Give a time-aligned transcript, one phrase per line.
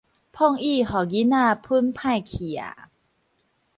[0.03, 0.09] 膨椅予囡
[1.29, 2.59] 仔翸歹去矣